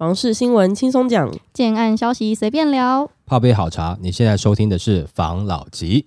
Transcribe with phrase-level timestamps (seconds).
[0.00, 3.10] 房事新闻轻松讲，建案消息随便聊。
[3.26, 6.06] 泡杯好茶，你现在收听的是房老吉。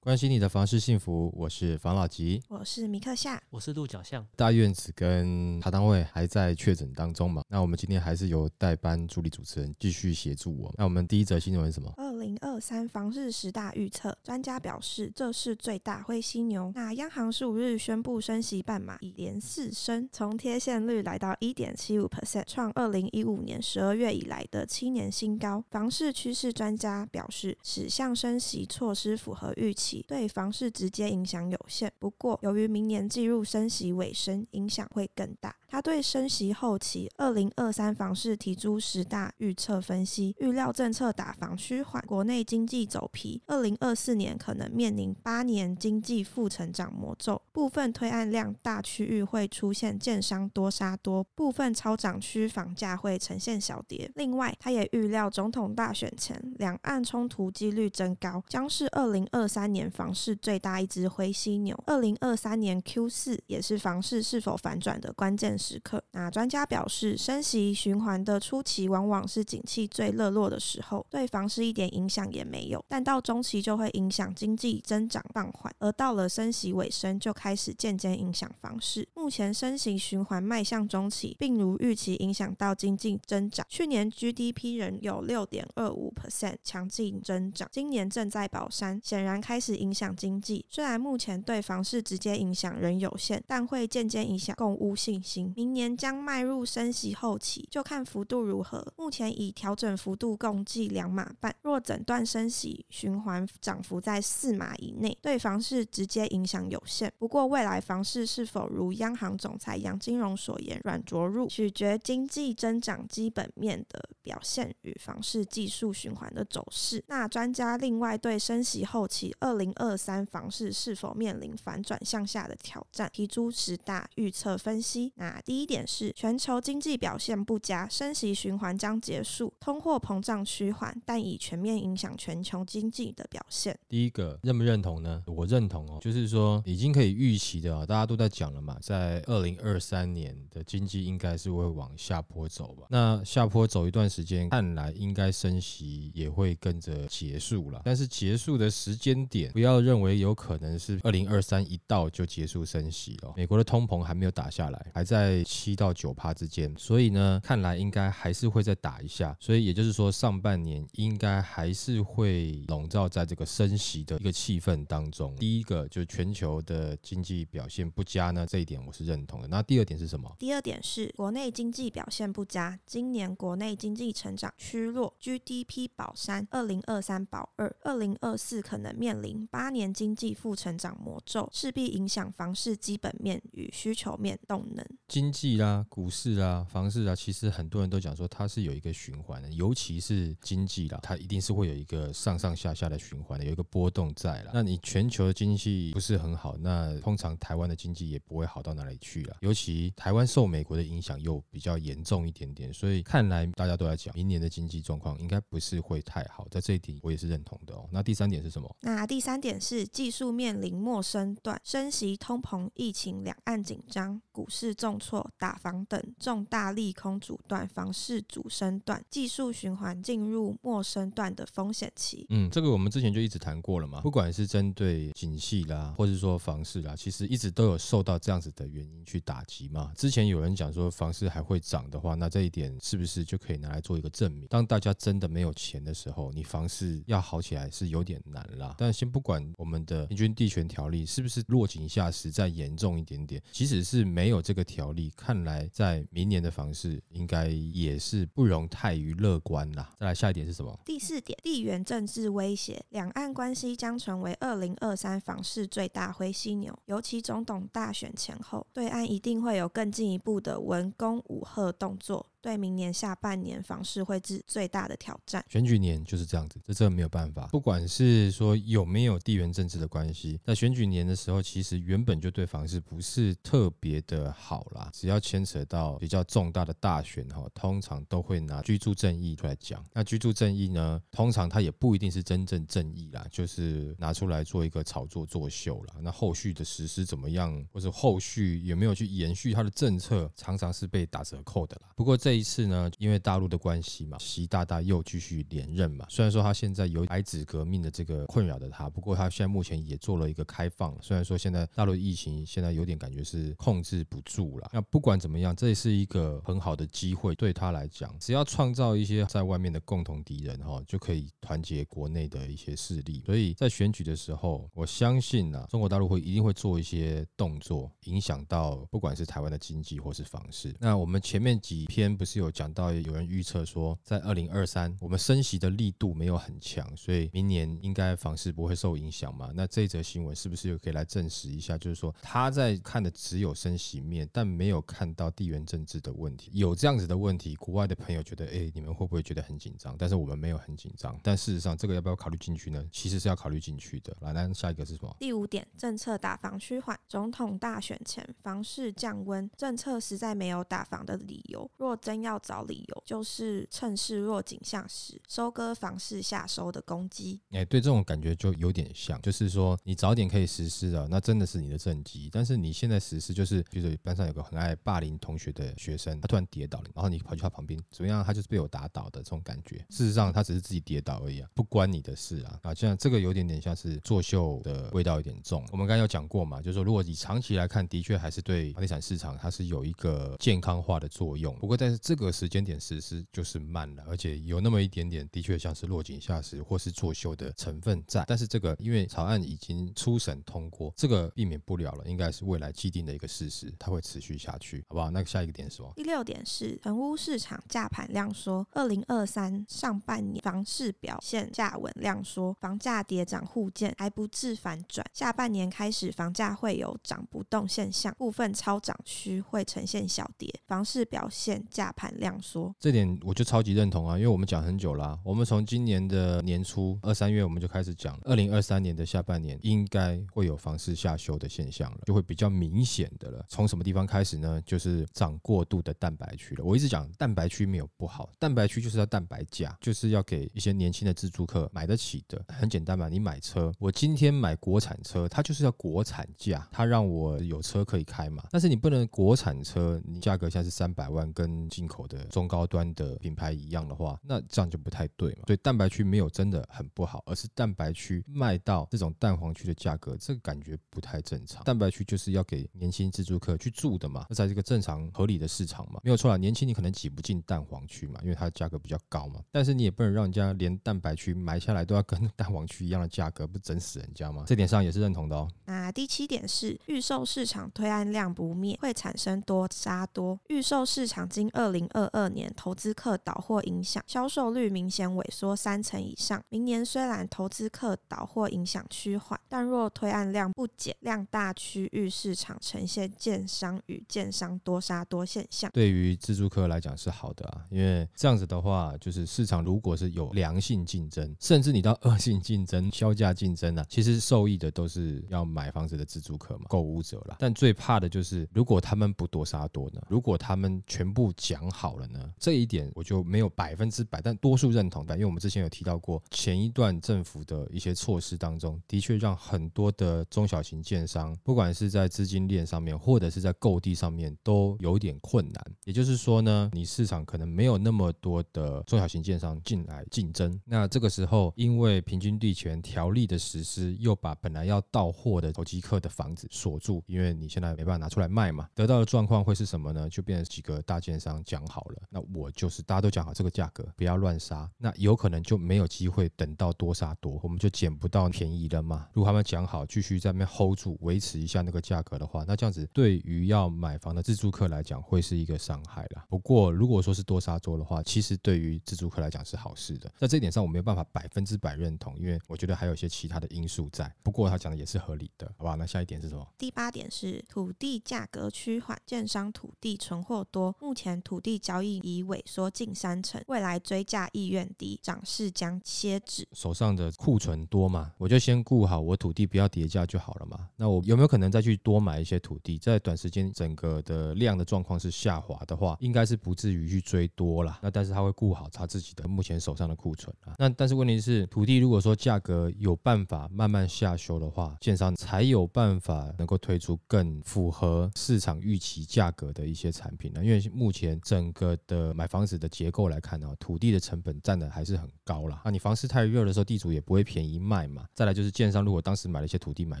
[0.00, 2.40] 关心你的房事幸福，我是房老吉。
[2.48, 7.42] 我是米克夏，我是鹿角巷，大院子跟茶单位还在确诊当中嘛？
[7.48, 10.72] 那我们今天还是由代班助理主持人继续协助我。
[10.78, 11.92] 那我们第一则新闻是什么？
[11.96, 16.72] 二零二三房市十大预测，专家表示这是最大灰犀牛。
[16.74, 25.62] 那央行十五日宣布升息半码，已连四升，从贴现率来到一点七五 percent，创二零一五年十二月以来的七年新高。
[25.70, 30.02] 房市趋势专家表示，此项升息措施符合预期。
[30.08, 35.54] 对房市直接影响有限，不过由于明年进入升息尾声，影响会更大。
[35.74, 54.08] 他对升息后期二零二三房市提出十大预测分析，预料政策打房趋缓，国内经济走皮，二零二四年可能面临八年经济负成长魔咒，部分推案量大区域会出现建商多杀多，部分超涨区房价会呈现小跌。
[54.14, 61.76] 另外，他也预料总统大选前两岸冲突几率增高，将是二零二三年房市最大一只灰犀牛。
[61.84, 65.58] 二零二三年 Q 四也是房市是否反转的关键。
[65.64, 72.84] 时刻，那专家表示，升息循环的初期往往是景气最热络的时候，对房市一点影响也没有。
[72.86, 79.08] 但到中期就会影响经济增长放缓，而到了升息尾声，就开始渐渐影响房市。
[79.14, 83.64] 目前升息循环迈向中期，并如预期影响到经济增长。
[83.70, 90.66] 去年 GDP 仍有六点二五 percent 强劲增长，今年正在保山，显然开始影响经济。
[90.68, 95.43] 虽然目前对房市直接影响仍有限，但会渐渐影响供屋信心。
[95.56, 98.86] 明年将迈入升息后期，就看幅度如何。
[98.96, 107.12] 目前以调整幅度共计两码半，若整段升息循环涨幅在四码以内，对房市直接影响有限。
[107.18, 117.02] 不过未来房市是否如央行总裁杨金荣所言软着陆，取决经济增长基本面的表现与房市技术循环的走势。
[117.08, 125.12] 那专家另外对升息后期二零二三房市是否面临反转向下的挑战，提出十大预测分析。
[125.16, 133.78] 那第一点是全球经济表现不佳，升息循环将结束，通货膨胀趋缓，但已全面影响全球经济的表现。
[133.88, 135.22] 第一个认不认同呢？
[135.26, 142.86] 我认同哦，就是说已经可以预期的啊，大家都在讲了嘛，在二零二三年的经济应该是会往下坡走吧。
[142.90, 147.82] 那下坡走一段时间，看来应该升息也会跟着结束了。
[147.84, 153.32] 但是结束的时间点，不要认为有可能是二零二三一到就结束升息了。
[153.36, 155.23] 美国的通膨还没有打下来，还在。
[155.24, 165.34] 在七到九趴之间，所以呢，看来应该还是会再打一下，所以也就是说，上半年应该还是会笼罩在这个升息的一个气氛当中。
[165.36, 169.48] 第一个就是全球的经济表现不佳呢，这一点我是认同的。
[169.48, 170.30] 那第二点是什么？
[170.38, 184.84] 第二点是国内经济表现不佳，今年国内经济成长趋弱，GDP 保三，二零二三保二，二零二四可能面临八年经济负成长魔咒，势必影响房市基本面与需求面动能。
[185.14, 194.50] 经济啦、股市啦、房市啊，其实很多人都讲说它是有一个循环的，尤其是经济啦，它一定是会有一个上上下下的循环的，有一个波动在了。
[194.52, 199.36] 那你全球的经济不是很好，那通常台湾的经济也不会好到哪里去了。
[199.38, 206.44] 尤其台湾受美国的影响又比较严重一点点，所以看来大家都在讲，明年的经济状况应该不是会太好。
[206.50, 207.88] 在这一点我也是认同的哦。
[207.92, 208.68] 那第三点是什么？
[208.80, 215.30] 那第三点是技术面临陌生段，升息、通膨、疫情、两岸紧张、股市重错。
[215.38, 222.24] 打房等重大利空阻断房市主升段，技术循环进入陌生段的风险期。
[222.30, 224.00] 嗯，这个我们之前就一直谈过了嘛。
[224.00, 229.92] 不管是针对景气啦，或者说房市啦，其实一直都有受到这样子的原因去打击嘛。
[229.96, 234.46] 之前有人讲说房市还会涨的话，那这一点是不是就可以拿来做一个证明？
[234.48, 238.74] 当大家真的没有钱的时候，你房市要好起来是有点难啦。
[238.78, 245.10] 但先不管我们的平均地权条例是不是落井下石再严重一点点，即使是没有这个条你。
[245.16, 249.92] 看来在明年的房市应该也是不容太于乐观啦。
[249.98, 250.78] 再来下一点是什么？
[250.84, 256.76] 第四点，地缘政治威胁，两岸关系将成为二零二三房市最大灰犀牛。
[256.86, 262.26] 尤其总统大选前后，对岸一定会有更进一步的文攻武吓动作。
[262.44, 265.42] 对明年下半年房市会是最大的挑战。
[265.48, 267.46] 选举年就是这样子，这这没有办法。
[267.46, 274.90] 不管是说有没有地缘政治的关系，在选举年的时候，其实原本就对房市不是特别的好啦。
[274.92, 279.82] 只要牵扯到比较重大的大选哈，通常都会拿居住正义出来讲。
[279.94, 285.94] 那居住正义呢，通常它也不一定是真正正义啦，就是拿出来做一个炒作作秀啦。
[286.02, 291.88] 那后续的实施怎么样，或者后续有没有去延续它的政策，常常是被打折扣的啦。
[291.96, 296.04] 不过这这一次呢，因为大陆的关系嘛，习大大又继续连任嘛。
[296.08, 301.00] 虽然说他现在有白纸革命的这个困扰着他，不过他现在目前也做了一个开放。
[301.00, 304.68] 虽然说现在大陆疫情现在有点感觉是控制不住了。
[304.72, 313.22] 那不管怎么样，这是一个很好的机会对他来讲，只要创造一些在外面的共同敌人哈，就可以团结国内的一些势力。
[313.24, 320.74] 所以在选举的时候，我相信呢，中国大陆会一定会做一些动作，影响到不管是台湾的经济或是房市。
[320.80, 329.50] 那我们前面几篇是有讲到，有人预测说，在二零二三我们升息的力度没有很强，所以明年应该房市不会受影响嘛？
[329.54, 331.76] 那这则新闻是不是又可以来证实一下？
[331.78, 336.50] 就是说他在看的只有升息面，但没有看到地缘政治的问题。
[336.54, 339.96] 有这样子的问题，国外的朋友觉得，哎，你们会不会觉得很紧张？
[339.98, 341.18] 但是我们没有很紧张。
[341.22, 342.84] 但事实上，这个要不要考虑进去呢？
[342.92, 344.16] 其实是要考虑进去的。
[344.20, 345.16] 来，那下一个是什么？
[345.18, 346.98] 第五点，政策打房趋缓。
[347.08, 351.70] 总统大选前，房市降温，政策实在没有打房的理由。
[351.76, 357.40] 若真要找理由，就是趁势若景象时收割房市下收的攻击。
[357.50, 362.28] 哎，对，这种感觉就有点像，就是说你早点可以实施的，那真的是你的政绩。
[362.32, 368.24] 但是你现在实施，就是比如说班上有个很爱霸凌同学的学生，他突然跌倒了，然后你跑去他旁边，怎么样？
[368.24, 369.76] 他就是被我打倒的这种感觉。
[369.90, 372.58] 事实上，他只是自己跌倒而已啊，不关你的事啊。
[372.62, 375.64] 啊，像这个有点点像是作秀的味道有点重。
[375.72, 381.54] 我们刚刚有讲过嘛，就是说如果你长期来看，的确还是对房地产市场它是有一个健康化的作用。
[381.56, 388.24] 不过在这个时间点实施就是慢了，而且有那么一点点的确像是落井下石或是作秀的成分在。
[388.26, 395.10] 但是这个因为草案已经初审通过，这个避免不了了，应该是未来既定的一个事实，它会持续下去，好不好？
[395.10, 395.92] 那下一个点是什么？
[395.96, 405.04] 第六点是成屋市场价盘量缩，二零二三上半年房市表现价稳量缩，房价跌涨互见，还不至反转。
[405.12, 412.74] 下半年开始房价会有涨不动现象，部分超涨区会呈现小跌，房市表现价大盘量缩。
[412.80, 423.44] 这点我就超级认同啊，因为我们讲很久啦，我们从今年的年初二三月我们就开始讲，二零二三年的下半年应该会有房市下修的现象了，就会比较明显的了。
[423.50, 424.58] 从什么地方开始呢？
[424.64, 426.64] 就是涨过度的蛋白区了。
[426.64, 432.42] 我一直讲蛋白区没有不好，蛋白区就是要蛋白价，就是要给一些年轻的自住客买得起的。
[432.48, 438.42] 很简单嘛，你买车，我今天买国产车，它就是要国产价，它让我有车可以开嘛。
[438.50, 445.42] 但是你不能国产车，你价格现在是三百万，跟进口的中高端的品牌一样的话，那这样就不太对嘛。
[445.46, 451.64] 所以蛋白区没有真的很不好，而是蛋白区卖到这种蛋黄区的价格，这个感觉不太正常。
[451.64, 456.36] 蛋白区就是要给年轻自助客去住的嘛，那在这个正常合理的市场嘛，没有错啦。
[456.36, 459.40] 年轻你可能挤不进蛋黄区嘛，因为它价格比较高嘛。
[459.50, 464.44] 但是你也不能让人家连蛋白区买下来都要跟蛋黄区一样的价格，不整死人家吗？
[464.46, 465.48] 这点上也是认同的哦。
[465.64, 470.38] 那第七点是预售市场推案量不灭，会产生多杀多。
[470.48, 476.42] 预售市场经二二零二二年投资客倒货影响，销售率明显萎缩三成以上。
[476.50, 485.70] 明年虽然投资客倒货影响趋缓，但若推案量不减，量大区域市场呈现建商与建商多杀多现象。
[485.72, 497.36] 对于自住客来讲是好的啊，因为这样子的话，就是市场如果是有良性竞争，甚至你到恶性竞争、销价竞争啊，其实受益的都是要买房子的自住客嘛，购物者啦。
[497.38, 500.02] 但最怕的就是如果他们不多杀多呢？
[500.08, 502.18] 如果他们全部讲好了呢？
[502.36, 515.64] 这一点我就没有百分之百，但多数认同的，因为我们之前有提到过，前一段政府的一些措施当中，的确让很多的中小型建商，不管是在资金链上面，或者是在购地上面，都有点困难。
[515.84, 520.60] 也就是说呢，你市场可能没有那么多的中小型建商进来竞争。
[520.64, 528.68] 那这个时候，因为平均地权条例的实施，又把本来要到货的投机客的房子锁住，因为你现在没办法拿出来卖嘛。
[528.74, 530.08] 得到的状况会是什么呢？
[530.08, 534.68] 就变成几个大建商讲好了，那我就是大家都讲好这个价格，不要乱杀。
[534.76, 539.08] 那有可能就没有机会等到多杀多，我们就捡不到便宜了嘛。
[539.12, 546.24] 如果他们讲好继续在那边 hold 住，维持一下那个价格的话，那这样子对于要买房的自住客来讲，会是一个伤害啦。
[546.28, 550.10] 不过如果说是多杀多的话，其实对于自住客来讲是好事的。
[550.18, 554.12] 在这一点上，我没有办法百分之百认同，因为我觉得还有一些其他的因素在。
[554.22, 555.74] 不过他讲的也是合理的，好吧？
[555.74, 556.46] 那下一点是什么？
[556.56, 566.46] 第八点是土地价格趋缓，建商土地存货多，目前土土地交易已萎缩近三成，未来追价意愿低，涨势将歇止。
[566.52, 570.68] 手上的库存多嘛，我就先顾好我土地不要跌价就好了嘛。
[570.76, 572.78] 那我有没有可能再去多买一些土地？
[572.78, 577.80] 在短时间整个的量的状况是下滑的话，应该是不至于去追多了。
[577.82, 580.54] 那但是他会顾好他自己的目前手上的库存啊。
[580.56, 590.44] 那但是问题是，土地如果说价格有办法慢慢下修的话，建商才有办法能够推出更符合市场预期价格的一些产品呢。
[590.44, 595.62] 因为目前整个的买房子的结构来看呢，土地的成本占的还是很高啦。
[595.64, 598.06] 啊，你房市太热的时候，地主也不会便宜卖嘛。
[598.14, 600.00] 再来就是建商，如果当时买了一些土地买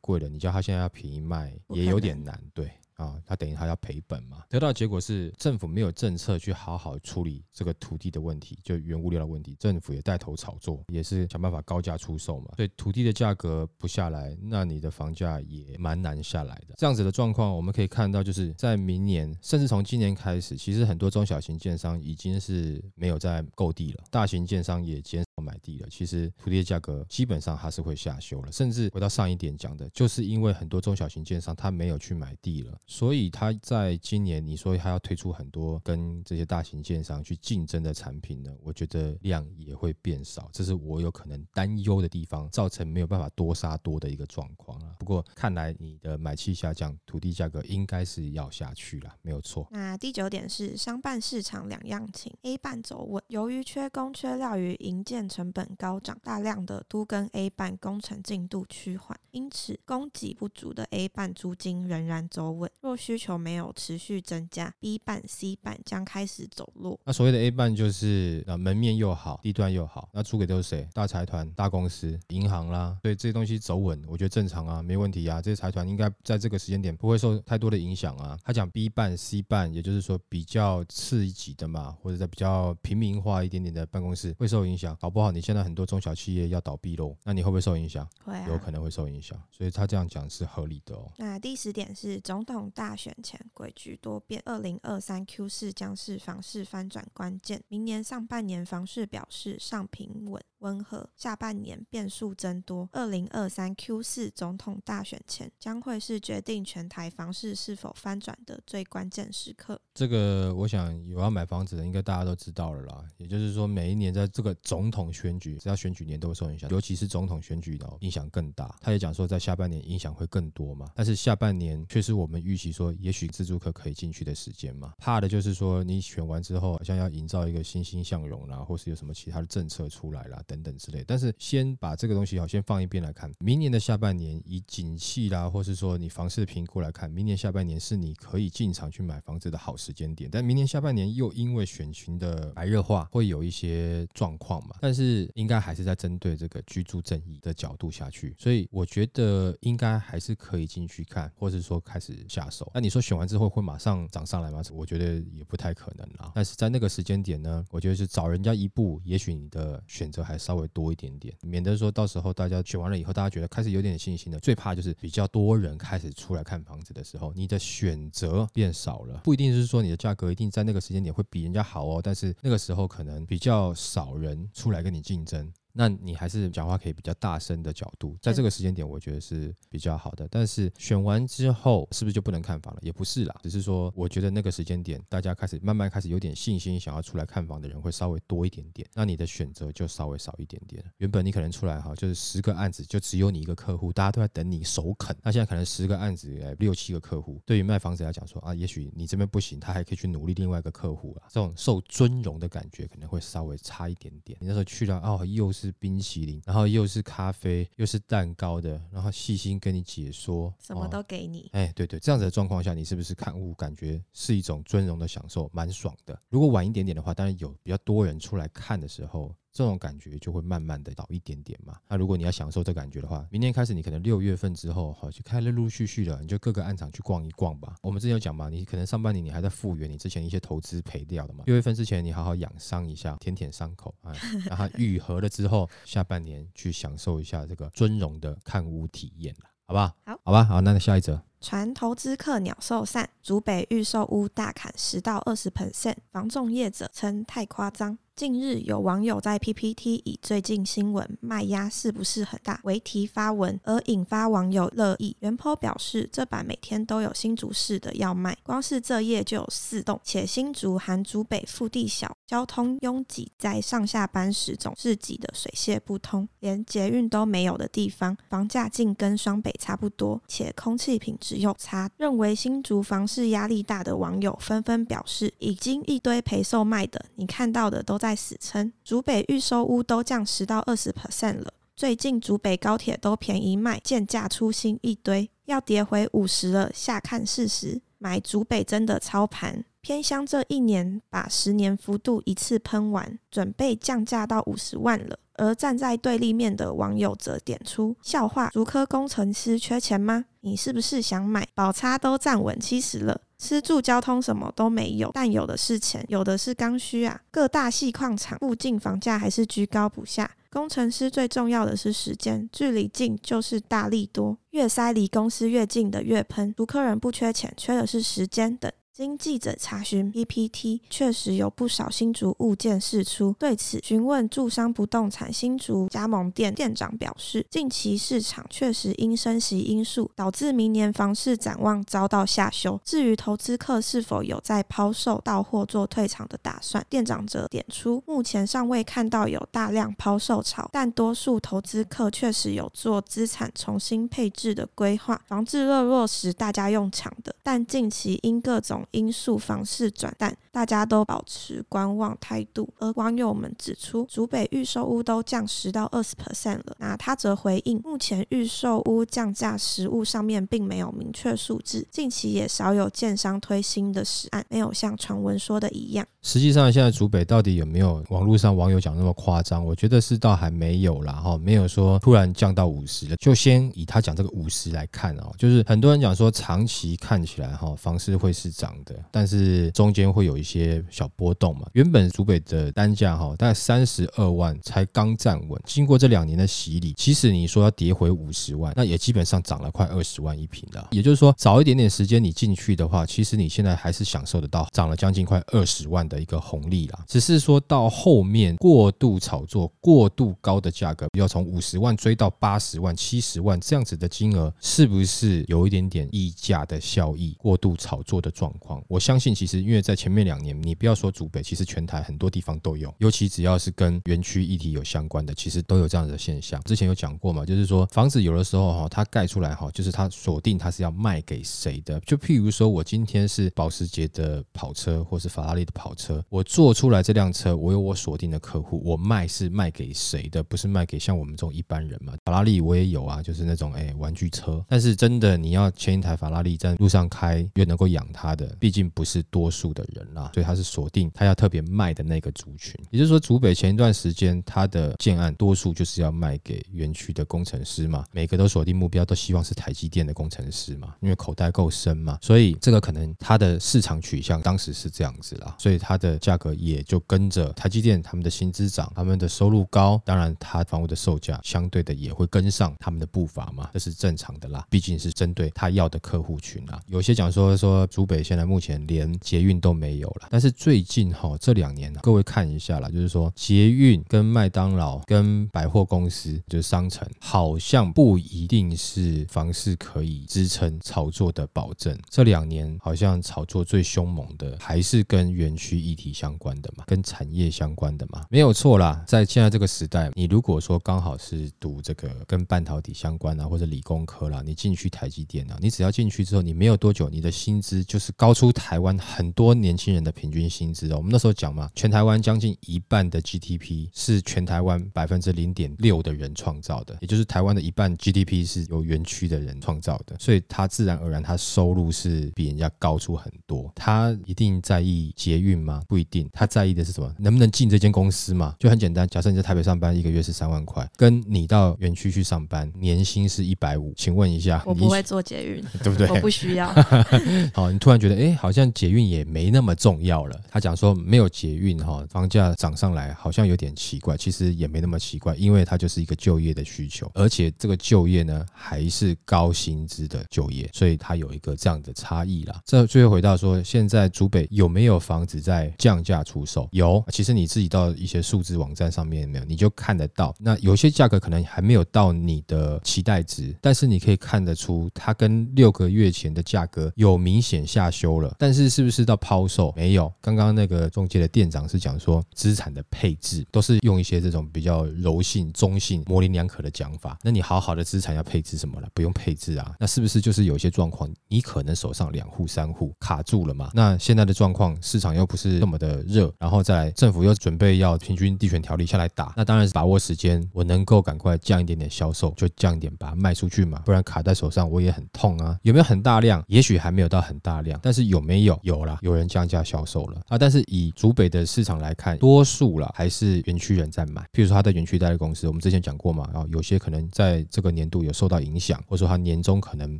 [0.00, 2.70] 贵了，你叫他现在要便宜卖，也有点难，对。
[2.98, 16.74] 啊，他等于他要赔本嘛，得到结果是政府没有政策去好好处理这个土地的问题，就原物料的问题，政府也带头炒作，也是想办法高价出售嘛，所以土地的价格不下来，那你的房价也蛮难下来的。
[16.76, 25.88] 这样子的状况，我们可以看到，就是在明年，甚至从今年开始，其实很多中小型建商已经是没有在购地了，大型建商也减买地了。
[25.90, 32.78] 其实土地的价格基本上它是会下修了，甚至回到上一点讲的，就是因为很多中小型建商他没有去买地了。
[32.86, 38.54] 所以他在今年，你说他要推出很多跟这些大型建商去竞争的产品呢？
[38.62, 44.94] 我觉得量也会变少，这是我有可能担忧的地方，造成没有办法多杀多的一个状况啊。
[44.98, 49.66] 不过看来你的买气下降，土地价格应该是要下去了，没有错。
[49.70, 62.70] 那第九点是商办市场两样情，A 办走稳，由于缺工缺料与营建成本高涨，大量的都跟 A 办工程进度趋缓，因此供给不足的 A 办租金仍然走稳。
[62.80, 66.98] 若需求没有持续增加，B 半 C 半将开始走弱。
[67.04, 70.88] 那所谓的 A 半就是啊门面又好，地段又好，那租给都是谁？
[70.94, 72.96] 大财团、大公司、银行啦。
[73.02, 75.42] 所以这些东西走稳，我觉得正常啊，没问题啊。
[75.42, 78.38] 这些财团应该在这个时间点不会受太多的影响啊。
[78.42, 84.96] 他讲 B 半 C 半，也就是说比较次一级的嘛，或者在比较平民化一点点的办公室会受影响。
[85.00, 88.08] 搞不好你现在很多中小企业要倒闭喽，那你会不会受影响？
[88.22, 89.42] 会，有可能会受影响。
[89.50, 91.10] 所以他这样讲是合理的哦。
[91.16, 93.08] 那第十点是总统大选。
[93.08, 97.62] 选前诡谲多变，二零二三 Q 四将是房市翻转关键。
[97.68, 100.42] 明年上半年房市表示上平稳。
[100.58, 102.88] 温和，下半年变数增多。
[102.90, 109.80] 二零二三 Q 四总统大选前，将会是决定全台房市是否翻转的最关键时刻。
[109.94, 113.06] 这个，我想有要买房子的，应该大家都知道了啦。
[113.18, 118.74] 也就是说，每一年在这个总统选举，只要选举年都会受影响，尤其是总统选举的影响更大。
[118.80, 120.90] 他也讲说，在下半年影响会更多嘛。
[120.94, 124.92] 但是下半年却是我们预期说，也许自助客可以进去的时间嘛。
[124.98, 130.42] 怕的就是说，你选完之后，好像要营造一个欣欣向荣啦，或是有什么其他的政策出来啦。
[130.46, 133.30] 等等之类，但是先把这个东西好先放一边来看。
[133.38, 140.30] 明年的下半年，以景气啦，或是说你房市的评估来看，明年下半年是你可以进场去买房子的好时间点。
[140.30, 144.76] 但明年下半年又因为选群的白热化，会有一些状况嘛？
[144.88, 152.70] 但是应该还是在针对这个居住正义的角度下去，所以我觉得应该还是可以进去看，或是说开始下手。
[152.72, 154.62] 那你说选完之后会马上涨上来吗？
[154.72, 156.32] 我觉得也不太可能啦。
[156.34, 160.66] 但是在那个时间点呢，我觉得是早人家一步，也许你的选择还稍微。
[160.68, 164.38] 多一点点，免得说到时候大家选完了以后，大家觉得开始有点信心了。
[164.38, 169.22] 最怕就是比较多人开始出来看房子的时候，你的选择变少了。
[169.24, 175.52] 不一定是说你的价格一定在那个时间点会比人家好哦，但是那个时候可能比较少人出来来跟你竞争。
[175.72, 180.26] 那你还是讲话可以比较大声的角度，在这个时间点，我觉得是比较好的。
[180.30, 182.80] 但是选完之后，是不是就不能看房了？
[182.82, 190.84] 也不是啦，只是说，我觉得那个时间点，大家开始慢慢开始有点信心，想要出来看房的人会稍微多一点点，那你的选择就稍微少一点点。
[190.98, 195.16] 原本你可能出来哈，就是十个案子就只有你一个客户，大家都在等你首肯。
[195.22, 197.40] 那现在可能十个案子，哎，六七个客户。
[197.46, 201.28] 对于卖房子来讲说啊，也许你这边不行，他还可以去努力另外一个客户啊。
[201.28, 204.38] 这种受尊荣的感觉可能会稍微差一点点。
[204.40, 206.42] 你那时候去了哦，又是冰淇淋。
[206.46, 211.48] 然后又是咖啡，又是蛋糕的，然后细心跟你解说，什么都给你。
[211.52, 216.20] 哎，对对，这样子的状况下，你是不是看物感觉是一种尊荣的享受，蛮爽的。
[216.28, 219.34] 如果晚一点点的话，当然有比较多人出来看的时候。
[219.58, 221.76] 这种感觉就会慢慢的倒一点点嘛。
[221.88, 227.74] 那如果你要享受这感觉的话，明天开始你可能六月份之后，好就开了陆陆续续的，你就各个暗场去逛一逛吧。
[227.82, 231.42] 我们之前有讲嘛，你可能上半年你还在复原你之前一些投资赔掉的嘛。
[231.46, 234.14] 六月份之前你好好养伤一下，舔舔伤口啊，
[234.46, 239.92] 然后愈合了之后，下半年去享受一下这个尊荣的看屋体验了，好不好？
[240.04, 241.20] 好，好吧，好，那下一则。
[241.40, 247.96] 传投资客鸟兽散，竹北预售屋大砍十到二十 percent，房仲业者称太夸张。
[248.16, 255.16] 近日有网友在 PPT 以最近新闻卖压是不是很大为题发文，而引发网友热议。
[255.20, 271.90] 原 po 表示，这版每天都有新竹市的要卖，光是这页就有四栋，且新竹含竹北腹地小，交通拥挤，在上下班时总是挤得水泄不通，连捷运都没有的地方，房价竟跟双北差不多，且空气品质使用差。
[271.96, 278.14] 认为新竹房市压力大的网友纷纷表示，已经一堆陪售卖的，你看到的都在。
[278.18, 281.52] 死撑，竹北预售屋都降十到二十 percent 了。
[281.76, 286.68] 最近竹北高铁都便宜卖，贱价出新一堆，要跌回五十了。
[286.74, 289.64] 下看事实，买竹北真的操盘。
[289.80, 295.16] 偏乡这一年把十年幅度一次喷完，准备降价到五十万了。
[295.34, 300.24] 而站在对立面的网友则点出笑话：竹科工程师缺钱吗？
[300.48, 301.46] 你是不是想买？
[301.54, 303.20] 保差都站稳七十了。
[303.36, 307.20] 吃住交通什么都没有，但有的是钱，有的是刚需啊。
[307.30, 310.30] 各大细矿厂附近房价还是居高不下。
[310.50, 316.54] 工程师最重要的是时间，距离近就是大力多，越塞离公司越近的越喷。
[316.54, 318.72] 租客人不缺钱，缺的是时间等。
[318.98, 323.32] 经记者查询，PPT 确实有不少新竹物件释出。
[323.38, 332.80] 对此询问住商不动产新竹加盟店店长表示，近期市场确实因升息因素导致明年房市展望遭到下修。
[332.84, 347.32] 至于投资客是否有在抛售到货做退场的打算，店长则点出，目前尚未看到有大量抛售潮，但多数投资客确实有做资产重新配置的规划，防治热络时大家用抢的。
[347.44, 352.68] 但近期因各种因素房市转淡，大家都保持观望态度。
[352.78, 356.76] 而网友们指出，竹北预售屋都降十到二十 percent 了。
[356.78, 366.06] 那他则回应，目前预售屋降价实物上面并没有明确数字，近期也少有建商推新的实案，没有像传闻说的一样。
[366.22, 369.64] 实际上，现在竹北到底有没有网络上网友讲那么夸张？
[369.64, 373.16] 我觉得是倒还没有啦，哈，没有说突然降到五十了。
[373.16, 381.66] 就先以他讲这个五十来看哦，就是很多人讲说长期看起来哈，房市会是涨的，但是中间会有一些小波动嘛。
[381.72, 390.88] 原本竹北的单价哈，大概三十二万才刚站稳，经过这两年的洗礼，其实你说要跌回五十万，那也基本上涨了快二十万一平了。
[390.90, 396.18] 也就是说，早一点点时间你进去的话，其实你现在还是享受得到涨了将近快二十万的。
[396.18, 407.36] 一个红利啦，只是说到后面过度炒作、过度高的价格，要从五十万追到八十万、七十万这样子的金额，是不是有一点点溢价的效益？
[407.38, 416.60] 过度炒作的状况，我相信其实因为在前面两年，你不要说主北，其实全台很多地方都有，尤其只要是跟园区议题有相关的，其实都有这样的现象。
[416.64, 422.00] 之前有讲过嘛，就是说房子有的时候哈，它盖出来哈，就是它锁定它是要卖给谁的。
[422.00, 426.24] 就譬如说我今天是保时捷的跑车，或是法拉利的跑车。
[426.28, 430.42] 我做出来这辆车，我有我锁定的客户，我卖是卖给谁的？
[430.42, 432.14] 不是卖给像我们这种一般人嘛？
[432.24, 434.64] 法拉利我也有啊，就是那种哎玩具车。
[434.68, 442.74] 但是真的你要签一台法拉利在路上开，又能够养它的，毕竟不是多数的人啦，所以他是锁定他要特别卖的那个族群。
[442.90, 455.98] 也就是说，竹北前一段时间他的建案多数就是要卖给园区的工程师嘛，每个都锁定目标，都希望是台积电的工程师嘛，因为口袋够深嘛，所以这个可能他的市场取向当时是这样子啦，所以他。
[455.98, 466.80] 的价格也就跟着台积电他们的薪资涨，他们的收入高，当然他房屋的售价相对的也会跟上他们的步伐嘛，这是正常的啦，毕竟是针对他要的客户群啊。
[466.86, 481.98] 有些讲说说竹北现在目前连捷运都没有了，但是最近哈这两年呢，各位看一下啦，就是说捷运跟麦当劳跟百货公司就是商城，好像不一定是房市可以支撑炒作的保证。
[482.08, 485.88] 这两年好像炒作最凶猛的还是跟园区。
[485.88, 489.02] 议题相关的嘛，跟产业相关的嘛，没有错啦。
[489.06, 500.96] 在现在这个时代，你如果说刚好是读这个跟半导体相关啊，或者理工科啦，你进去台积电啊，你只要进去之后，你没有多久，你的薪资就是高出台湾很多年轻人的平均薪资哦。
[500.96, 513.70] 我们那时候讲嘛，全台湾将近一半的 GDP 是全台湾百分之零点六的人创造的，也就是台湾的一半 GDP 是由园区的人创造的，所以他自然而然他收入是比人家高出很多。
[513.74, 515.82] 他一定在意捷运吗？
[515.88, 517.14] 不一定，他在意的是什么？
[517.18, 518.54] 能不能进这间公司嘛？
[518.58, 526.08] 就很简单，假设你在台北上班，一个月是三万块，跟你到园区去上班，年薪是一百五，请问一下，我不会做捷运， 对不对？
[526.08, 526.68] 我不需要。
[527.52, 530.40] 好，你突然觉得，哎，好像捷运也没那么重要了。
[530.50, 542.60] 他讲说没有捷运哈，房价涨上来好像有点奇怪，其实也没那么奇怪，因为它就是一个就业的需求，而且这个就业呢还是高薪资的就业，所以它有一个这样的差异啦。
[542.64, 546.68] 这最后回到说，现在竹北有没有房子在降价出售？
[546.72, 550.34] 有，其实你自己到一些数字网站上面没有，你就看得到。
[550.38, 558.34] 那有些价格可能还没有到你的期待值，但是你可以看得出它跟六个月前的价格有明显下修了。
[558.38, 559.72] 但是是不是到抛售？
[559.76, 560.12] 没有。
[560.20, 567.18] 刚刚那个中介的店长是讲说，资产的配置都是用一些这种比较柔性、中性、模棱两可的讲法。
[567.22, 568.88] 那你好好的资产要配置什么了？
[568.94, 569.74] 不用配置啊。
[569.78, 573.70] 那是不是就是有些状况，你可能手上两户、三户卡住了嘛？
[573.74, 583.82] 那现在的状况，市场又不是那么的热，然后再来政府又准备要平均地权条例下来打，那当然是把握时间，我能够赶快降一点点销售，就降一点把它卖出去嘛。
[583.84, 585.58] 不然卡在手上我也很痛啊。
[585.62, 586.44] 有没有很大量？
[586.48, 588.56] 也许还没有到很大量，但是是有没有？
[588.62, 590.38] 有啦，有人降价销售了啊。
[590.38, 594.22] 但是以竹北的市场来看，多数了还是园区人在买。
[594.32, 599.98] 譬如说他在园区待的公司，我们之前讲过嘛，然后有些可能在这个年度有受到影响，或者说他年终可能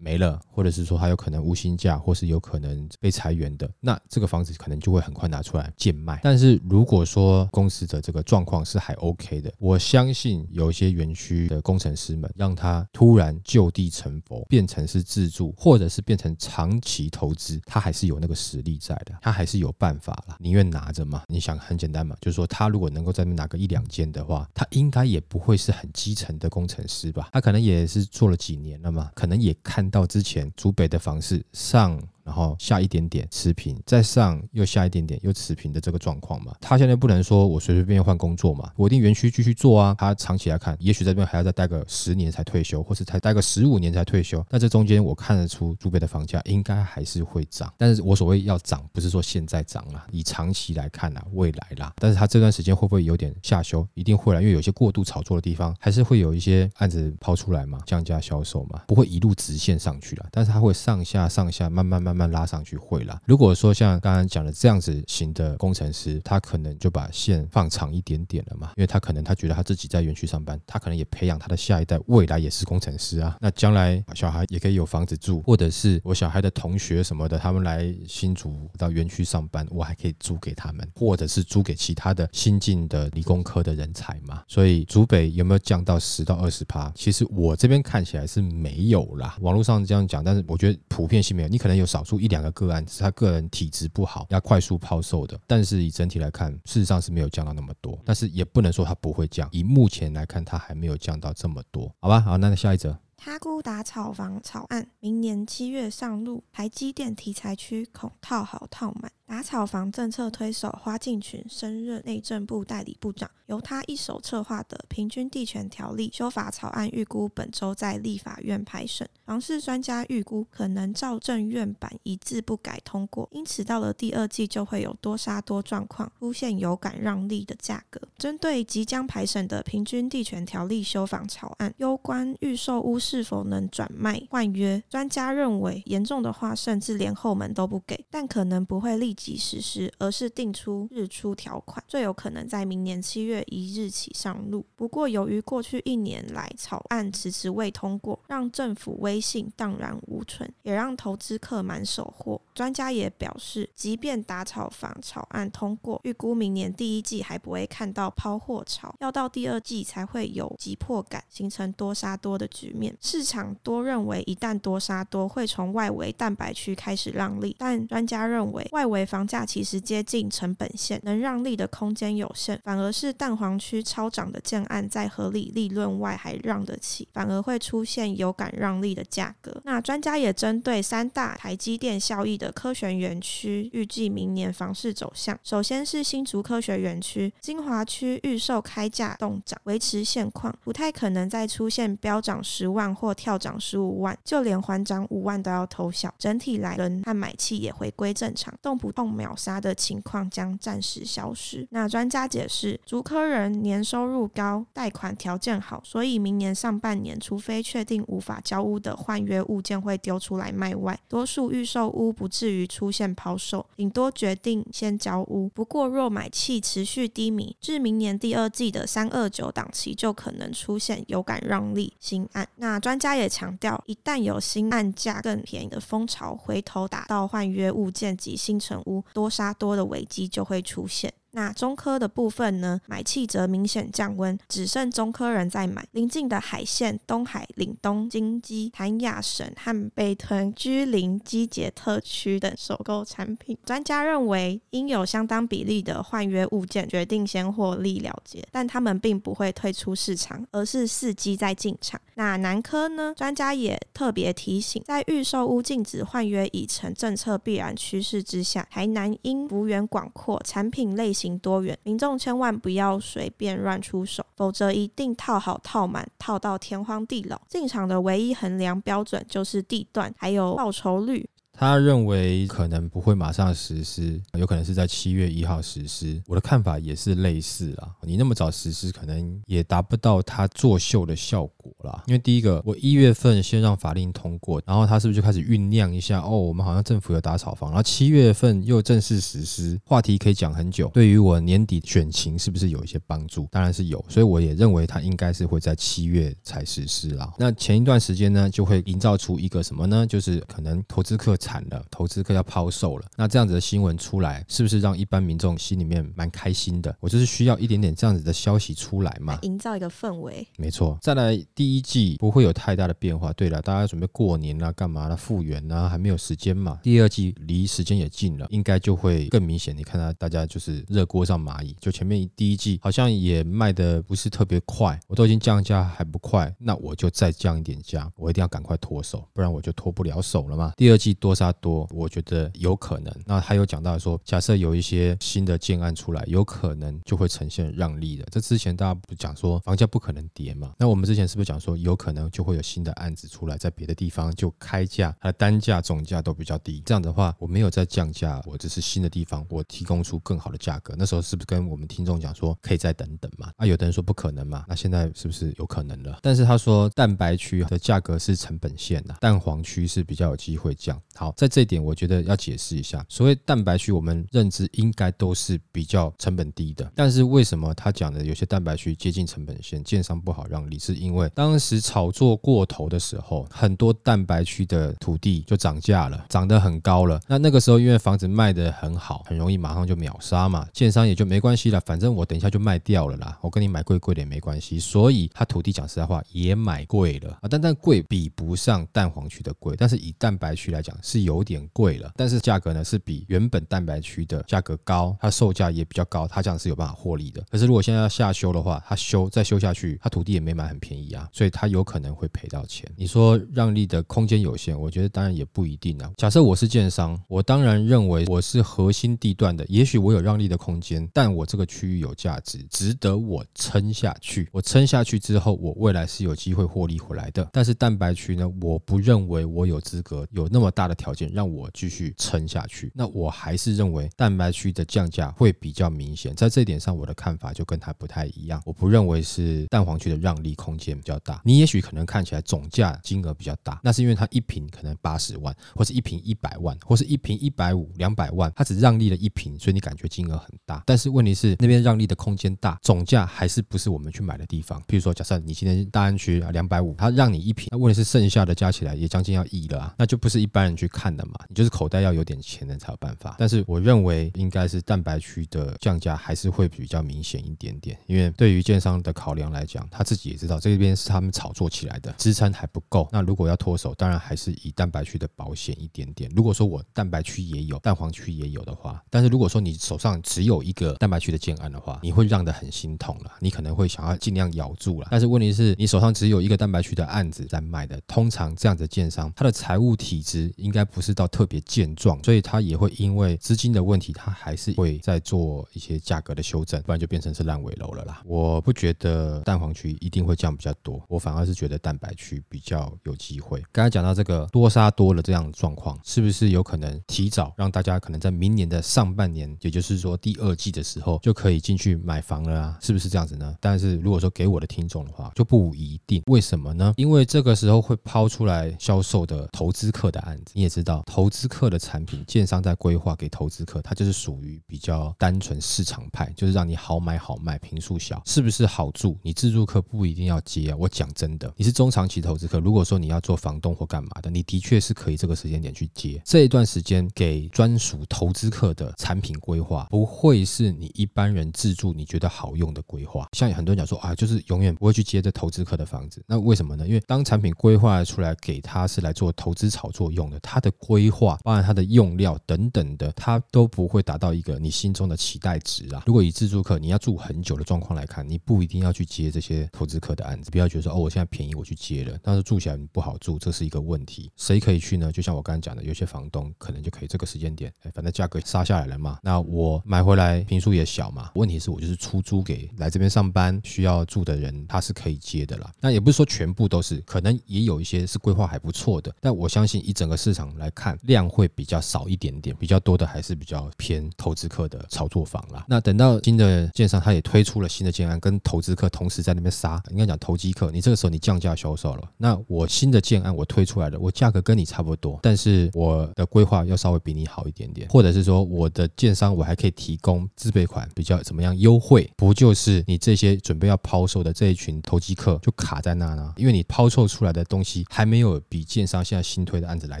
[0.00, 6.18] 没了，或者是说他有可能无薪假，或是有可能被裁员的，那这个房子可能就会很快拿出来贱卖。
[6.22, 21.24] 但是如果说公司的这个状况是还 OK 的，我相信有一些园区的工程师们，让他突然就地成佛，变成是自住，或者是变成长期投资，他还是有那个实力在的，他还是有办法了，宁愿拿着嘛。
[21.28, 27.28] 你想很简单嘛，就是说他如果能够在那拿个一两间的话，他应该也不会是很基层的工程师吧？
[27.30, 32.02] 他可能也是做了几年了嘛，可能也看到之前竹北的房市上。
[32.24, 39.94] 然后下一点点持平，再上又下一点点又持平的这个状况嘛，他现在不能说我随随便便换工作嘛，我一定园区继续做啊。
[39.98, 44.44] 他长期来看，也许这边还要再待个十年才退休，或是才待个十五年才退休。
[44.48, 47.72] 那这中间我看得出，珠北的房价应该还是会涨。
[47.76, 51.92] 但是我所谓要涨，不是说现在涨了，以长期来看啊，未来啦。
[51.96, 53.86] 但是他这段时间会不会有点下修？
[53.92, 60.26] 一定会啦，因为有些过度炒作的地方，还是会有一些案子抛出来嘛，降价销售嘛，不会一路直线上去了。
[60.30, 62.13] 但是它会上下上下慢慢慢。
[62.14, 63.20] 慢慢拉上去会啦。
[63.26, 73.36] 如果说像刚刚讲的这样子型的工程师，他可能就把线放长一点点了嘛，因为他可能他觉得他自己在园区上班，他可能也培养他的下一代，未来也是工程师啊。
[73.40, 84.44] 那将来小孩也可以有房子住，或者是我小孩的同学什么的，他们来新竹到园区上班，我还可以租给他们，或者是租给其他的新进的理工科的人才嘛。
[84.46, 86.92] 所以竹北有没有降到十到二十趴？
[86.94, 89.36] 其实我这边看起来是没有啦。
[89.40, 92.03] 网络上这样讲，但是我觉得普遍性没有，你可能有少。
[92.04, 99.48] 出一两个个案是他个人体质不好要快速抛售的，但是以整体来看，事实上是没有降到那么多，但是也不能说它不会降。
[99.50, 102.20] 以目前来看，它还没有降到这么多，好吧？
[102.20, 109.10] 好，那下一则，他姑打炒房草案明年七月上路，台积电题材区恐套好套满。
[109.26, 119.08] 打草房政策推手花敬群升任内政部代理部长，由他一手策划的平均地权条例修法草案，预估本周在立法院排审。
[119.24, 128.00] 房市专家预估可能照政院版一字不改通过，因此到了第二季就会有多杀多状况出现有感让利的价格。
[128.18, 139.23] 针对即将排审的平均地权条例修法草案，攸关预售屋是否能转卖换约，专家认为严重的话，甚至连后门都不给，但可能不会立即。
[139.24, 144.66] 即实施，而是定出日出条款，最有可能在明年七月一日起上路。
[144.76, 152.38] 不过，由于过去一年来草案迟迟未通过，让政府威信荡然无存，也让投资客满手货。
[152.54, 162.94] 专家也表示，即便打草房草案通过，预估明年第一季还不会看到抛货潮，要到第二季才会有急迫感，形成多杀多的局面。
[163.00, 169.03] 市场多认为，一旦多杀多，会从外围蛋白区开始让利，但专家认为，外围。
[169.04, 179.60] 房价其实接近成本线，能让利的空间有限，反而是蛋黄区超涨的建案，在合理利润外还让得起，反而会出现有感让利的价格。
[179.64, 185.38] 那专家也针对三大台积电效益的科学园区，预计明年房市走向。
[185.42, 196.14] 首先是新竹科学园区，金华区预售开价动涨，维持现况，不太可能再出现飙涨十万或跳涨十五万，就连还涨五万都要偷笑。
[196.18, 198.93] 整体来人和买气也回归正常，动不。
[198.94, 201.66] 痛秒杀的情况将暂时消失。
[201.70, 215.48] 那专家解释，竹科人年收入高，贷款条件好，所以明年上半年，除非确定无法交屋的换约物件会丢出来卖外，多数预售屋不至于出现抛售，顶多决定先交屋。
[215.48, 222.46] 不过若买气持续低迷，至明年第二季的三二九档期就可能出现有感让利新案。
[222.56, 231.12] 那专家也强调，一旦有新案价更便宜的风潮，回头打到换约物件及新城屋多杀多的危机就会出现。
[231.34, 232.80] 那中科的部分呢？
[232.86, 235.84] 买气则明显降温，只剩中科人在买。
[235.90, 252.00] 临近的海线、东海、岭东、金基、谭雅省和北屯居林基捷特区等首购产品，专家认为应有相当比例的换约物件决定先获利了结，但他们并不会退出市场，而是伺机再进场。
[252.14, 253.12] 那南科呢？
[253.16, 261.23] 专家也特别提醒，在预售屋禁止换约已成政策必然趋势之下，台南因幅员广阔，产品类型。
[261.24, 267.40] 行多远，民众千万不要随便乱出手，否则一定套好套满，套到天荒地老。
[267.48, 271.28] 进场的唯一衡量标准就是地段，还有报酬率。
[271.56, 276.20] 他认为可能不会马上实施，有可能是在七月一号实施。
[276.26, 277.88] 我的看法也是类似啦。
[278.02, 282.02] 你那么早实施，可能也达不到他作秀的效果啦。
[282.08, 286.20] 因为第一个，我一月份先让法令通过，然后他是不是就开始酝酿一下？
[286.20, 290.90] 哦，我们好像政府有打草房，然后七月份又正式实施，话题可以讲很久。
[290.92, 293.46] 对于我年底选情是不是有一些帮助？
[293.52, 297.32] 当然是有，所以我也认为他应该是会在七月才实施啦。
[297.38, 300.04] 那前一段时间呢，就会营造出一个什么呢？
[300.04, 301.36] 就是可能投资客。
[301.44, 303.04] 惨了，投资客要抛售了。
[303.16, 306.96] 那这样子的新闻出来，是不是让一般民众心里面蛮开心的？
[307.00, 310.46] 我就是需要一点点这样子的消息出来嘛，营造一个氛围。
[310.56, 313.30] 没错，再来第一季不会有太大的变化。
[313.34, 315.14] 对了，大家准备过年啦，干嘛啦？
[315.14, 316.80] 复原啊，还没有时间嘛。
[316.82, 319.76] 第二季离时间也近了，应该就会更明显。
[319.76, 330.72] 你看到大家就是热锅上蚂蚁，就前面第一季好像也卖的不是特别快，我都已经降价还不快，那我就再降一点价，我一定要赶快脱手，不然我就脱不了手了嘛。
[330.78, 331.33] 第二季多。
[331.34, 333.12] 杀多，我觉得有可能。
[333.26, 338.24] 那他有讲到说，假设有一些新的建案出来，有可能就会呈现让利的。
[338.30, 340.72] 这之前大家不讲说房价不可能跌嘛？
[340.78, 346.82] 那我们之前是不是讲说，有可能就会有新的案子出来，在别的地方就开价，它的单价、总价都比较低。
[346.84, 350.94] 这样的话，我没有在降价，我只是新的地方，我提供出更好的价格。
[350.96, 353.50] 那时候是不是跟我们听众讲说，可以再等等嘛？
[353.56, 354.64] 啊，有的人说不可能嘛？
[354.68, 356.18] 那现在是不是有可能了？
[356.22, 361.00] 但是他说，蛋白区的价格是成本线的，蛋黄区是比较有机会降。
[361.16, 363.04] 好，在这一点，我觉得要解释一下。
[363.08, 366.90] 所谓蛋白区，我们认知应该都是比较成本低的。
[366.94, 370.78] 但是为什么他讲的有些蛋白区接近成本线，建商不好让利？
[370.78, 377.20] 是因为当时炒作过头的时候，很多蛋白区的土地就涨价了，涨得很高了。
[377.28, 384.80] 那那个时候，因为房子卖得很好，很容易马上就秒杀嘛，建商也就没关系了，反正我等一下就卖掉了啦，我跟你买贵贵点没关系。
[384.80, 390.92] 所以他土地讲实在话也买贵了啊，但但贵比不上蛋黄区的贵，但是以蛋白区来讲。
[391.04, 397.44] 是有点贵了，但是价格呢是比原本蛋白区的价格高，它售价也比较高，它这样是有办法获利的。
[397.50, 402.90] 可是如果现在要下修的话，它修再修下去，它土地也没买很便宜啊，所以它有可能会赔到钱。
[402.96, 406.10] 你说让利的空间有限，我觉得当然也不一定啊。
[406.16, 414.48] 假设我是建商，我当然认为我是核心地段的，也许我有让利的空间，但我这个区域有价值，值得我撑下去。
[414.52, 417.46] 我撑下去之后，我未来是有机会获利回来的。
[417.52, 420.93] 但是蛋白区呢，我不认为我有资格有那么大的。
[420.94, 426.34] 条件让我继续撑下去，那我还是认为蛋白区的降价会比较明显。
[426.34, 428.62] 在这一点上，我的看法就跟他不太一样。
[428.64, 431.40] 我不认为是蛋黄区的让利空间比较大。
[431.44, 440.82] 你也许可能看起来总价金额比较大，那是因为它一瓶可能八十万，或是一瓶一百万，或是一瓶一百五、两百万，它只让利了一瓶，所以你感觉金额很大。
[440.86, 444.82] 但是问题是那边让利的空间大，总价还是不是我们去买的地方。
[444.86, 450.83] 比如说，假设你今天大安区啊两百五，它让你一瓶，那问题是剩下的加起来也将近要亿了啊，那就不是一般人去。
[450.84, 453.36] 去看的嘛，你就是口袋要有点钱的才有办法。
[453.38, 463.08] 但是我认为应该是蛋白区的降价还是会比较明显一点点，因为对于建商的考量来讲，他自己也知道这边是他们炒作起来的，支撑还不够。
[463.10, 466.30] 那如果要脱手，当然还是以蛋白区的保险一点点。
[466.34, 475.08] 如果说我蛋白区也有，蛋黄区也有的话，但是如果说你手上只有一个蛋白区的建案的话，你会让的很心痛了，你可能会想要尽量咬住了。
[475.10, 488.20] 但是问题是你手上只有一个蛋白区的案子在卖的，通常这样的建商，他的财务体质应应该不是到特别健壮，所以它也会因为资金的问题，它还是会在做一些价格的修正，不然就变成是烂尾楼了啦。
[488.24, 493.62] 我不觉得蛋黄区一定会降比较多，我反而是觉得蛋白区比较有机会。
[493.70, 502.78] 刚才讲到这个多杀多了这样的状况，是不是有可能提早让大家可能在明年的上半年，也就是说第二季的时候就可以进去买房了啊？
[502.82, 503.54] 是不是这样子呢？
[503.60, 506.20] 但是如果说给我的听众的话，就不一定。
[506.26, 506.92] 为什么呢？
[506.96, 519.16] 因为这个时候会抛出来销售的投资客的案子，也知道，投资客的产品，建商在规划给投资客，它就是属于比较单纯市场派，就是让你好买好卖，平数小，是不是好住？
[519.22, 520.76] 你自住客不一定要接啊。
[520.78, 526.20] 我讲真的，你是中长期投资客，如果说你要做房东或干嘛的，你的确是可以这个时间点去接。
[526.24, 533.28] 这一段时间给专属投资客的产品规划，不会是你一般人自住你觉得好用的规划。
[533.32, 536.86] 像很多人讲说啊，就是永远不会去接这投资客的房子，那为什么呢？
[536.86, 546.04] 因为当产品规划出来给他是来做投资炒作用的，他它的规划，包含它的用料等等的，它都不会达到一个你心中的期待值啊。
[546.06, 554.30] 如果以自住客你要住很久的状况来看，你不一定要去接这些投资客的案子，不要觉得说哦，我现在便宜我去接了，但是住起来不好住，这是一个问题。
[554.36, 555.10] 谁可以去呢？
[555.10, 561.32] 就像我刚才讲的，有些房东可能就可以这个时间点，哎，反正价格杀下来了嘛，那我买回来平数也小嘛。
[561.34, 565.72] 问题是我就是出租给来这边上班需要住的人，他是可以接的啦。
[565.80, 569.12] 那也不是说全部都是，可能也有一些是规划还不错的。
[569.20, 575.64] 但我相信以整个市场来看，量会比较少一点点，比较多的还是比较偏投资客的炒作房啦。
[575.68, 596.32] 那等到新的建商他也推出了新的建案，跟投资客同时在那边杀，应该讲投机客，你这个时候你降价销售了，那我新的建案我推出来的，我价格跟你差不多，但是我的规划要稍微比你好一点点，或者是说我的建商我还可以提供自备款比较怎么样优惠，不就是你这些准备要抛售的这一群投机客就卡在那呢？
[596.36, 600.00] 因为你抛售出来的东西还没有比建商现在新推的案子来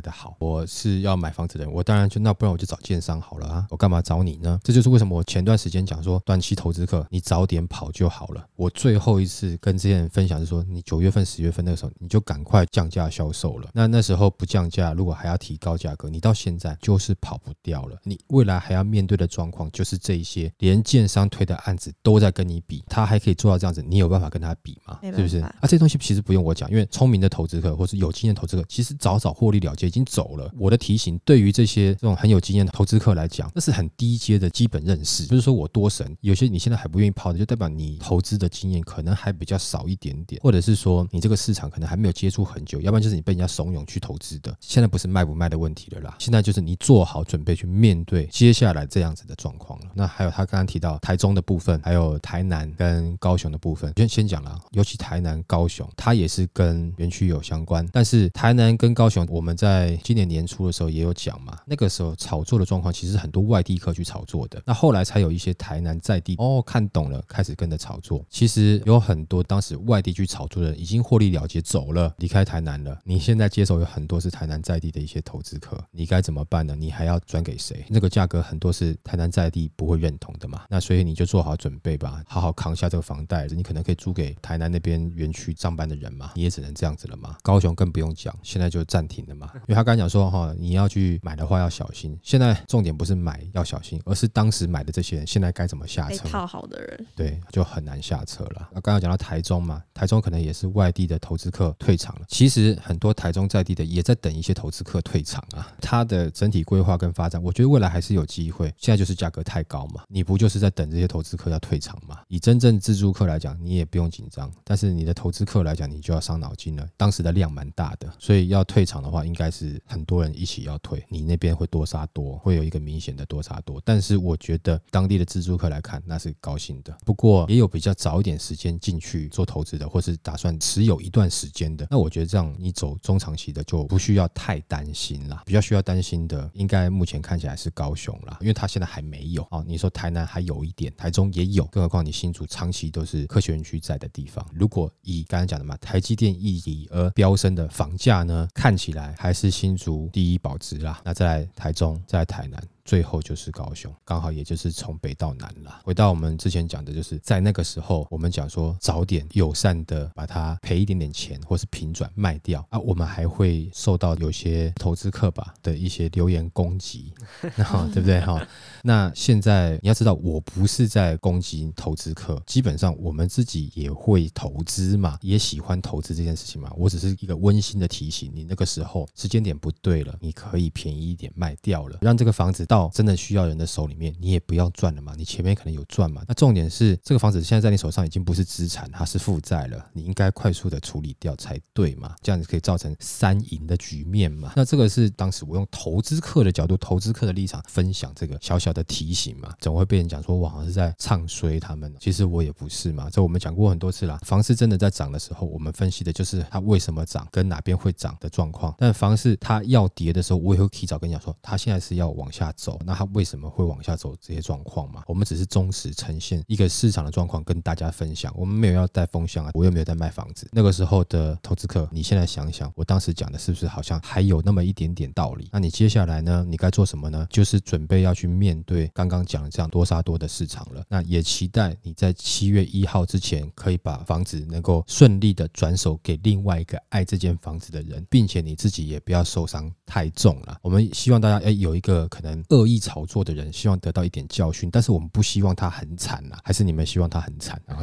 [0.00, 0.23] 的好。
[0.38, 4.60] 我是要买房子的人，我当然就那不然我就找建商好了啊，我干嘛找你呢？
[4.62, 8.44] 这就是为什么我前段时间讲说短期投资客你早点跑就好了。
[8.56, 13.68] 我最后一次跟这些人分享是说，你九月份、十月份那个时候你就赶快降价销售了。
[13.72, 17.96] 那那时候不降价，如果还要提高价格，你到现在就是跑不掉了。
[18.04, 24.98] 你未来还要面对的状况就是这一些，连建商推的案子都在跟你比，他还可以做到这样子，你有办法跟他比吗？
[25.02, 25.38] 是不是？
[25.38, 30.48] 啊，这东西其实不用我讲，因为聪明的投资客或是有经验投资客，其实早早获利了结已经走了。
[30.56, 36.16] 我的提醒对于这些这种很有经验的投资客来讲，那是很低阶的基本认识，不是说我多神。
[36.20, 44.56] 有些你现在还不愿意抛的，就代表你投资的经验可能还比较少一点点，或者是说你这个市场可能还没有接触很久，要不然就是你被人家怂恿去投资的。
[44.60, 49.86] 现在不是卖不卖的问题了啦，现在就是你做好准备去面对接下来这样子的状况了。
[49.94, 57.86] 那还有他刚刚提到台中的部分，还有台南跟高雄的部分，先先讲了，尤其台南、高雄，它也是跟园区有相关。
[57.92, 68.22] 但是台南跟高雄，我们在今年年初的时候也有讲嘛，那个时候炒作的状况其实很多外地客去炒作的，那后来才有一些台南在地哦看懂了，开始跟着炒作。
[68.28, 72.98] 其实有很多当时外地去炒作的人已经获利了结走了，离开台南了。
[73.02, 76.76] 你现在接手有很多是台南在地的一些投资客，你该怎么办呢？
[76.78, 77.82] 你还要转给谁？
[77.88, 83.46] 那个价格很多是台南在地不会认同的嘛，那所以你就做好准备吧，好好扛下这个房贷。
[83.46, 87.36] 你可能可以租给台南那边园区上班的人嘛，你也只能这样子了嘛。
[87.40, 92.18] 高雄更不用讲，现在就暂停了嘛，因为他刚讲说哈，你要去买的话要小心。
[92.22, 96.28] 现在重点不是买要小心，而是当时买的这些人现在该怎么下车？
[96.28, 98.68] 套好的人，对，就很难下车了。
[98.72, 102.22] 那刚刚讲到台中嘛，台中可能也是外地的投资客退场了。
[102.28, 105.72] 其实很多台中在地的也在等一些投资客退场啊。
[105.80, 108.72] 它的整体规划跟发展，我觉得未来还是有机会。
[108.78, 112.18] 现在就是价格太高嘛，你不就是在等这些投资客要退场嘛？
[112.28, 116.86] 以真正自住客来讲，你也不用紧张，但是你的投资客来讲，你就要伤脑筋了。
[116.96, 123.80] 当时的量蛮大的，所以要退场的话，应该是很多人一起要退，你那边会多杀多，会有一个明显的多杀多。
[123.84, 126.96] 但是我觉得当地的自住客来看，那是高兴的。
[127.04, 135.42] 不过也有比较早一点时间进去做投资的，或是打算持有一段时间的，那我觉得这样你走中长期的就不需要太担心啦。
[135.46, 139.64] 比较需要担心的，应该目前看起来是高雄啦，因为它现在还没有哦。
[139.66, 144.44] 你说台南还有一点，台中也有，更何况你新竹长期都是科学园区在的地方。
[144.52, 151.00] 如果以刚才讲的嘛，台积电一离而飙升的房价呢，看起来还是新族第一保值啦。
[151.04, 152.62] 那在台中，在台南。
[152.84, 155.80] 最后就是高雄，刚好也就是从北到南了。
[155.84, 167.12] 回到我们之前讲的，就是在那个时候，我们讲说早点友善的把它赔一点点钱，或是平转卖掉啊，我们还会受到有些投资客吧的一些留言攻击，
[167.56, 168.46] 那，对不对哈？
[168.82, 176.70] 那现在你要知道，我不是在攻击投资客，基本上我们自己也会投资嘛，也喜欢投资这件事情嘛。
[176.76, 185.14] 我只是一个温馨的提醒，你那个时候时间点不对了，你可以便宜一点卖掉了，让这个房子到到真的需要人的手里面，你也不要赚了嘛。
[185.16, 194.52] 你前面可能有赚嘛，那重点是这个房子现在在你手上已经不是资产，它是负债了，你应该快速的处理掉才对嘛，这样子可以造成三赢的局面嘛。
[194.56, 198.74] 那这个是当时我用投资客的角度、投资客的立场分享这个小小。
[198.74, 201.94] 的提醒嘛，总会被人讲说我好像是在唱衰他们。
[202.00, 204.18] 其实我也不是嘛，这我们讲过很多次啦。
[204.26, 208.74] 房市真的在涨的时候，我们分析的就是它为什么涨，跟哪边会涨的状况。
[208.76, 215.02] 但房市它要跌的时候，我也会提早跟你讲说，它现在是要往下走，那它为什么会往下走这些状况嘛？
[215.06, 220.48] 我们只是忠实呈现一个市场的状况跟大家分享，我们没有要带风向啊，我又没有在卖房子。
[220.52, 225.50] 那个时候的投资客，你现在想想，我当时讲的是不是好像还有那么一点点道理？
[225.52, 226.44] 那你接下来呢？
[226.48, 227.26] 你该做什么呢？
[227.28, 228.54] 就是准备要去面。
[228.66, 240.56] 对刚刚讲的这样多杀多的市场了，那也期待你在七月一号之前可以把房子能够顺利的转手给另外一个爱这间房子的人，并且你自己也不要受伤太重了。
[240.62, 247.76] 我们希望大家哎有一个可能恶意炒作的人，希望得到一点教训，但是我们不希望他很惨呐，还是你们希望他很惨啊？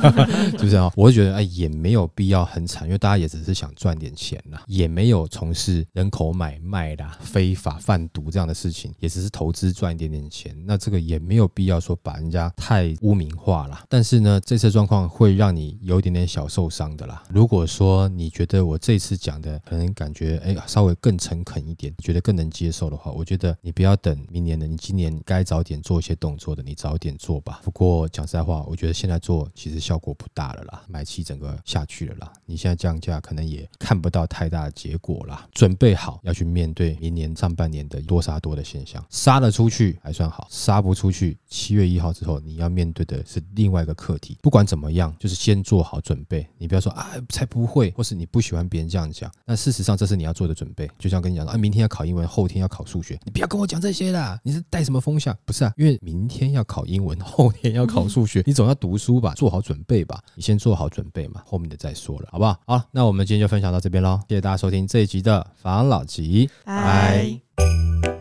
[0.52, 0.92] 是不是啊？
[0.94, 10.18] 我会觉得哎也没有必要很惨，因为大家也只是想赚点钱呐，也没有从事人口买卖啦、非法贩毒这样的事情，也只是投资赚一点点。
[10.28, 13.80] 钱，那这个也没有必要说把人家太污名化了。
[13.88, 17.22] 但是呢，这次状况会让你有一点点小受伤的啦。
[17.30, 27.60] 如果说你觉得我这次讲的可能感觉哎稍微更诚恳一点，觉得更能接受的话，我觉得你不要等明年的，你今年该早点做一些动作的，你早点做吧。
[27.64, 32.30] 不过讲实在话，我觉得现在做其实效果不大了啦，买气整个下去了啦。
[32.44, 35.48] 你现在降价可能也看不到太大的结果啦。
[35.54, 40.12] 准备好要去面对明年上半年的多杀多的现象，杀了出去还。
[40.18, 41.38] 算好，杀不出去。
[41.48, 44.36] 七月一号之后，你要面对的是另外一个课题。
[44.42, 46.44] 不管怎么样，就是先做好准备。
[46.58, 49.30] 你不要说啊，才不会，或是你不喜欢别人这样讲。
[49.44, 50.90] 那事实上，这是你要做的准备。
[50.98, 54.38] 就像跟你讲啊，明天要考英文，后天要考数学，你不要跟我讲这些啦。
[54.42, 55.36] 你是带什么风向？
[55.44, 60.20] 不是啊，因为明天要考英文，后天要考数学，你总要读书吧，做好准备吧。
[60.34, 62.58] 你先做好准备嘛，后面的再说了，好不好？
[62.66, 64.20] 好，那我们今天就分享到这边喽。
[64.28, 68.17] 谢谢大家收听这一集的防老集，拜。